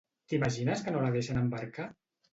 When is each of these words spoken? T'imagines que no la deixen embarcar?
T'imagines 0.31 0.81
que 0.87 0.95
no 0.95 1.05
la 1.05 1.13
deixen 1.17 1.43
embarcar? 1.43 1.87